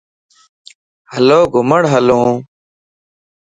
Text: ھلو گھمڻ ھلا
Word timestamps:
ھلو 1.13 1.39
گھمڻ 1.53 1.81
ھلا 1.91 2.19